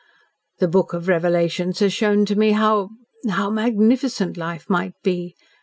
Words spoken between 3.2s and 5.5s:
how MAGNIFICENT life might be!"